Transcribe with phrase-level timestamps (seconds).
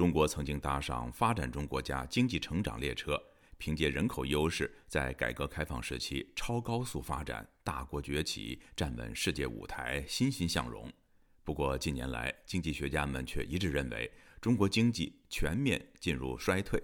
[0.00, 3.22] 中国曾经搭上发展中国家经济成长列车，
[3.58, 10.90] 凭借人口优势，在改革开放时期超高速发展，大国崛起，站稳世界舞台，欣欣向荣。
[11.44, 14.10] 不过近年来，经济学家们却一致认为，
[14.40, 16.82] 中国经济全面进入衰退，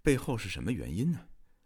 [0.00, 1.18] 背后是什么原因呢？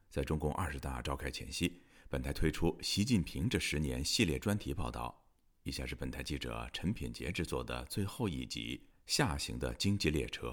[0.09, 5.27] 在中共二十大召开前夕，本台推出《习近平这十年》系列专题报道。
[5.63, 10.49] 以下是本台记者陈品杰制作的最后一集《下行的经济列车》。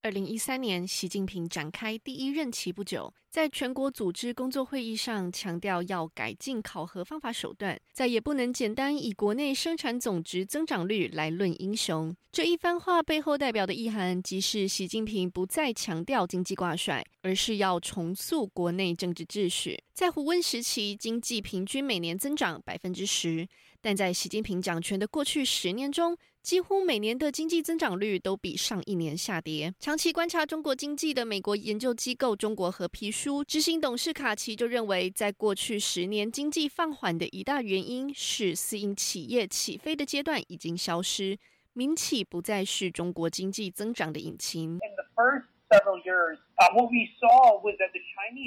[0.00, 12.14] 二零一三年，习近平展开第一任期不久，在全国组织工作会议上强调要改进考核方法手段，再也不能简单以国内生产总值增长率来论英雄。
[12.30, 19.82] 这一番话背后代表的意涵，即是习近平不再强调经济挂帅，而是要重塑国内政治秩序。
[19.92, 23.48] 在胡温时期，经济平均每年增长百分之十，
[23.80, 29.72] 但在习近平掌权的过去十年中，几乎每年的经济增长率都比上一年下跌。
[29.78, 41.38] 长期观察中国经济的美国研究机构中国和皮书执行董事卡奇就认为，在过去十年经济放缓的一大原因是私营企业起飞的阶段已经消失，
[41.72, 44.80] 民企不再是中国经济增长的引擎。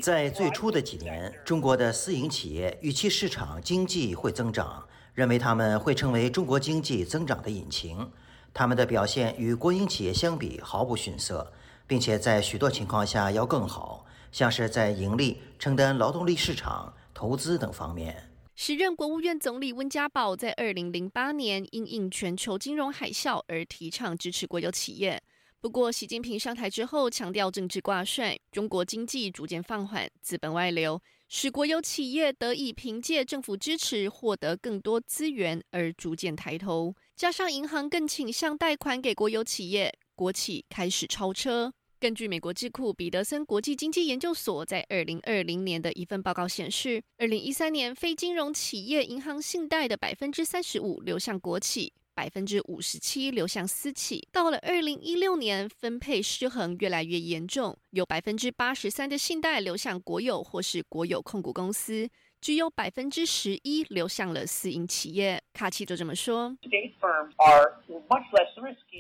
[0.02, 4.86] 在最初的几年，中国的私营企业预期市场经济会增长。
[5.14, 8.10] 认为他们会成为中国经济增长的引擎，
[8.54, 11.52] 他们的表现与国营企业相比毫不逊色，
[11.86, 18.30] 并且在许多情况下要更好，像是在盈利、承担劳动力市场、投资等方面。
[18.56, 25.22] 时任国务院总理温家宝在二零零八年因应全球金融海啸而提倡支持国有企业。
[25.60, 31.02] 不过，习近平上台之后强调政治挂帅，中国经济逐渐放缓，资本外流。
[31.34, 41.74] 使国有企业得以凭借政府支持获得更多资源而逐渐抬头，加上银行更倾向贷款给国有企业，国企开始超车。
[42.02, 51.94] 根据美国智库彼得森国际经济研究所在二零二零年的一份报告显示，二零一三年非金融企业银行信贷的百分之三十五流向国企。
[52.14, 65.42] 百分之五十七流向私企，到了二零一六年，分配失衡越来越严重，有百分之八十三的信贷流向国有或是国有控股公司，只有百分之十一流向了私营企业。
[65.54, 66.56] 卡奇就这么说：，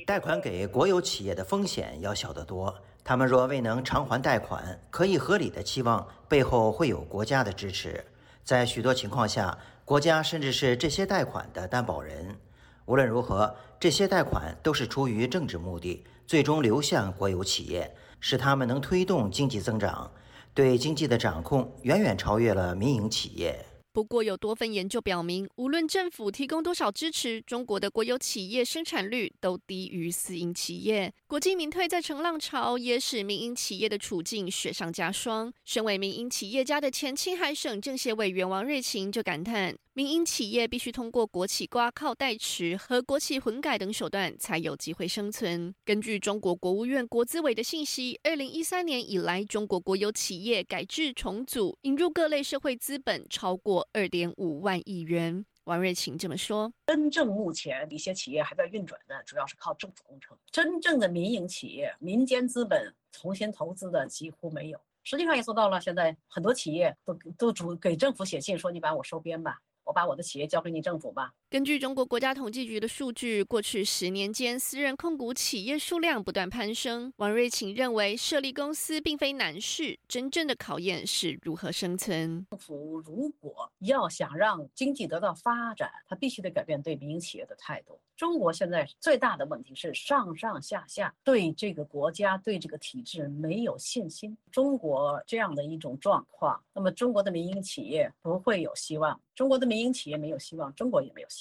[0.06, 2.74] 贷款给国有企业的风险要小得多，
[3.04, 8.06] 他们若未能偿还贷款，可以合理的期望背后会有国家的支持，
[8.44, 12.38] 在许多情况下，国家甚至是这些贷款的担保人。
[12.86, 20.12] 无论如何，这些贷款都是出于政治目的，最终流向国有企业，使他们能推动经济增长，
[20.54, 23.66] 对经济的掌控远远超越了民营企业。
[23.94, 31.14] 不过，有多份研究表明，无论政府提供多少支持，中国的国有企业生产率都低于私营企业。
[31.28, 35.52] 国进民退在成浪潮，也使民营企业的处境雪上加霜。
[35.66, 39.76] 身为民营企业家的前青海省政协委员王瑞琴就感叹。
[39.94, 45.76] 民营企业必须通过国企挂靠代持和国企混改等手段，才有机会生存。
[45.84, 55.46] 根据中国国务院国资委的信息，二零一三年以来，中国国有企业改制重组，引入各类社会资本超过二点五万亿元。
[55.66, 60.38] 王瑞琴这么说：“真正目前一些企业还在运转的，主要是靠政府工程。
[60.50, 64.80] 真正的民营企业、民间资本重新投资的几乎没有。
[65.04, 69.60] 实际上也做到了，现在很多企业都都主给政府写信说：‘你把我收编吧。’”
[69.92, 71.34] 我把我的企业交给你政府吧。
[71.52, 77.12] 根据中国国家统计局的数据，过去十年间，私人控股企业数量不断攀升。
[77.18, 82.48] 王瑞琴认为，设立公司并非难事，真正的考验是如何生存。
[82.52, 88.00] 政府如果要想让经济得到发展，他必须得改变对民营企业的态度。
[88.16, 94.38] 中国现在最大的问题是上上下下对这个国家、对这个体制没有信心。
[94.52, 99.20] 中国这样的一种状况，那么中国的民营企业不会有希望。
[99.36, 101.41] 中国的民营企业没有希望，中国也没有希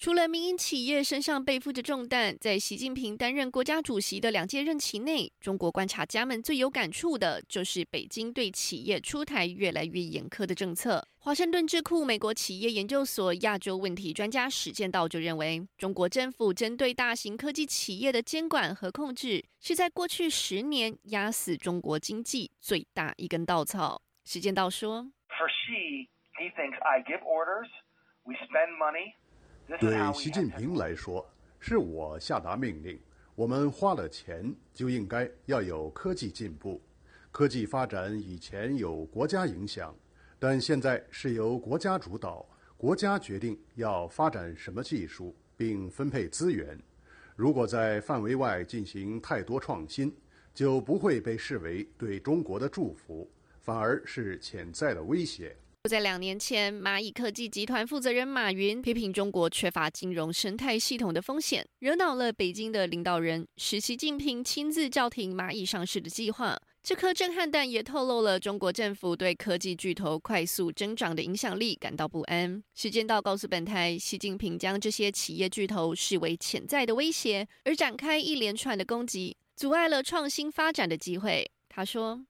[0.00, 11.06] 除了民营企业身上背负着重担，在习近平担任国家主席的两届任期内，中国观察家们最有感触的就是北京对企业出台越来越严苛的政策。
[11.18, 24.00] 华盛顿智库美国企业研究所亚洲问题专家史建道就认为，中国政府针对大型科技企业的监管和控制，是在过去十年压死中国经济最大一根稻草。
[24.24, 26.08] 史建道说：“For she,
[26.40, 27.68] he thinks I give orders,
[28.24, 29.19] we spend money.”
[29.78, 31.24] 对习近平来说，
[31.58, 32.98] 是我下达命令，
[33.34, 36.80] 我们花了钱就应该要有科技进步。
[37.30, 39.94] 科技发展以前有国家影响，
[40.38, 42.44] 但现在是由国家主导，
[42.76, 46.76] 国家决定要发展什么技术并分配资源。
[47.36, 50.12] 如果在范围外进行太多创新，
[50.52, 53.30] 就不会被视为对中国的祝福，
[53.60, 55.56] 反而是潜在的威胁。
[55.82, 66.54] 就在两年前，蚂蚁科技集团负责人马云批评中国缺乏金融生态系统的风险，惹恼了北京的领导人，使习近平亲自叫停蚂蚁上市的计划。
[66.82, 72.62] 这颗震撼弹也透露了中国政府对科技巨头快速增长的影响力感到不安。
[72.74, 81.50] 时间到，告诉本台，习近平将这些企业巨头视为潜在的威胁，而展开一连串的攻击，阻碍了创新发展的机会。
[81.70, 82.26] 他说。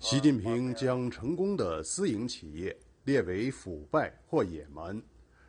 [0.00, 5.00] 习近平将成功的私营企业列为腐败或野蛮，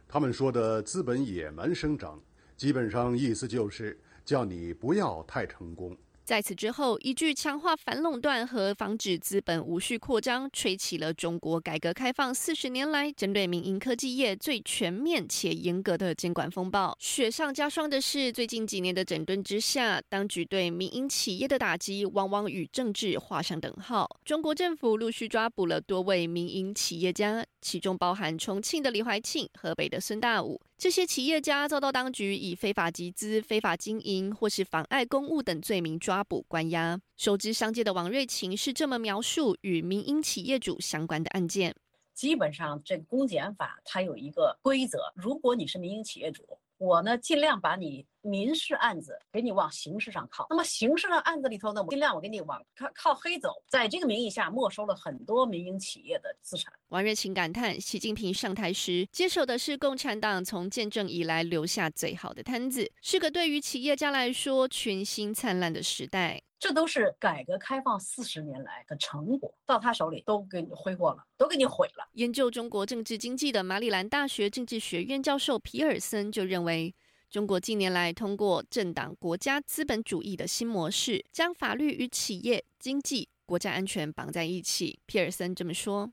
[0.08, 2.22] 他们说的资本野蛮生长，
[2.56, 5.98] 基本上意思就是叫你不要太成功。
[6.28, 16.94] 在此之后，一句强化反垄断和防止资本无序扩张，吹起了中国改革开放四十年来针对民营科技业最全面且严格的监管风暴。
[17.00, 24.06] 雪上加霜的是，最近几年的整顿之下，当局对民营企业的打击往往与政治画上等号。
[24.26, 30.60] 中国政府陆续抓捕了多位民营企业家，其中包含重庆的李怀庆、河北的孙大武。
[30.78, 37.00] 这些企业家遭到当局以非法集资、非法经营或是妨碍公务等罪名抓捕关押。
[37.16, 41.76] 熟知商界的王瑞琴是这么描述与民营企业主相关的案件：
[42.14, 46.44] 基本上，这公检法它有一个规则，如果你是民营企业主，
[46.78, 48.06] 我呢尽量把你。
[48.28, 56.74] 民事案子给你往刑事上靠，那么刑事的案子里头呢，我尽量我给你往靠靠黑走，在这个名义下没收了很多民营企业的资产。
[56.90, 66.42] 王瑞琴感叹，习近平上台时接手的是共产党从建政以来留下最好的摊子，是个对于企业家来说群星灿烂的时代。
[66.60, 72.10] 这都是改革开放四十年来的成果，到他手里都给你挥霍了，都给你毁了。
[72.14, 76.96] 研究中国政治经济的马里兰大学政治学院教授皮尔森就认为。
[77.30, 84.98] 中国近年来通过政党、国家资本主义的新模式，将法律与企业、经济、国家安全绑在一起。
[85.06, 86.10] 皮尔森这么说：“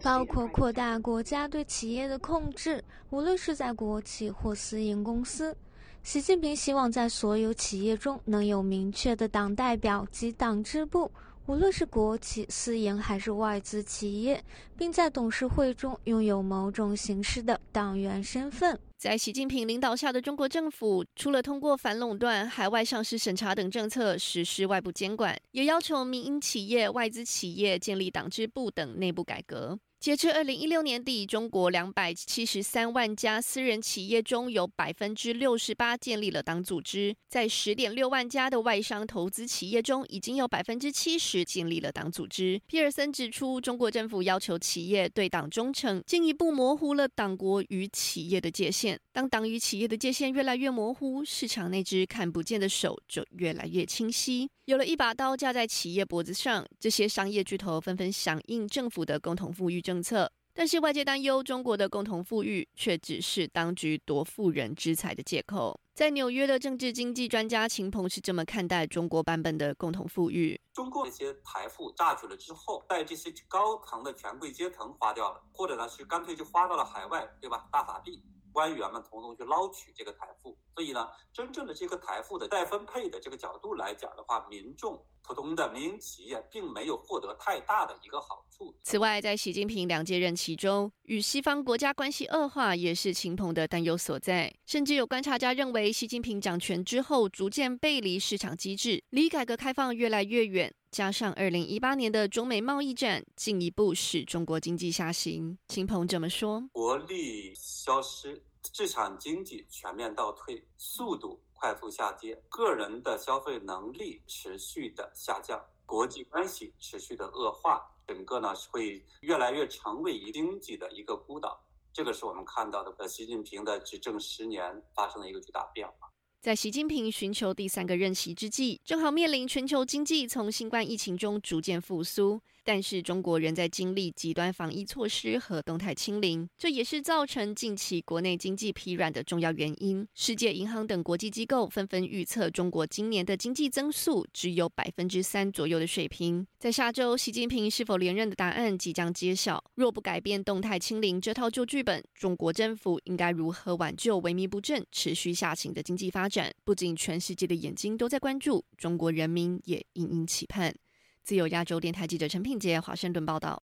[0.00, 5.56] 包括扩大国家对企业的控制，无论是在国企或私营公司。
[6.04, 11.10] 习近平希望在所有企业中能有明确的党代表及党支部。”
[11.50, 14.40] 无论是国企、私营还是外资企业，
[14.78, 18.78] 并在董事会中拥有某种形式的党员身份。
[18.96, 29.76] 在习近平领导下的中国政府，除了通过反垄断、海外上市审查等政策实施外部监管，也要求民营企业、外资企业建立党支部等内部改革。
[30.00, 42.58] 截至二零一六年底，中国两百七十三万家私人企业中有百分之六十八建立了党组织；在十点六万家的外商投资企业中，已经有百分之七十建立了党组织。
[42.66, 48.98] 皮尔森指出，中国政府要求企业对党忠诚，进一步模糊了党国与企业的界限。
[49.12, 54.48] 当党与企业的界限越来越模糊，市场那只看不见的手就越来越清晰。
[54.64, 60.30] 有了一把刀架在企业脖子上，这些商业巨头纷纷响应政府的共同富裕政策。
[60.52, 65.80] 但是外界担忧，中国的共同富裕却只是当局夺富人之财的借口。
[65.94, 77.68] 在纽约的政治经济专家秦鹏是这么看待中国版本的共同富裕：中共那些财富榨取了之后，在这些高层的权贵阶层花掉了，或者呢是干脆就花到了海外，对吧？
[77.72, 78.22] 大法币。
[78.52, 88.74] 官员们从中去捞取这个财富，所以呢，真正的这个财富的再分配的这个角度来讲的话，民众普通的民营企业并没有获得太大的一个好处。
[88.82, 94.52] 此外，在习近平两届任期中，与西方国家关系恶化也是秦鹏的担忧所在。
[94.66, 100.74] 甚至有观察家认为，习近平掌权之后逐渐背离市场机制，离改革开放越来越远。
[100.90, 105.56] 加上二零一八年的中美贸易战，进一步使中国经济下行。
[105.68, 108.42] 秦鹏这么说：国力消失，
[108.74, 121.64] 市场经济全面倒退，速度快速下跌，个人的消费能力持续的下降，国际关系持续的恶化，整个呢会越来越成为经济的一个孤岛。
[121.92, 126.09] 这个是我们看到的，呃习近平的执政十年发生的一个巨大变化。
[126.40, 132.40] 在习近平寻求第三个任期之际，正好面临全球经济从新冠疫情中逐渐复苏。
[132.64, 140.06] 但是中国仍在经历极端防疫措施和动态清零，这也是造成近期国内经济疲软的重要原因。
[140.14, 146.46] 世界银行等国际机构纷纷预测，中国今年的经济增速只有百分之三左右的水平。
[146.58, 149.62] 在下周，习近平是否连任的答案即将揭晓。
[149.74, 156.52] 若不改变动态清零这套旧剧本，中国政府应该如何挽救萎靡不振、持续下行的经济发展？
[156.64, 160.74] 不仅全世界的眼睛都在关注，中国人民也殷殷期盼。
[161.22, 163.58] 自由亚洲电台记者陈品杰华盛顿报道。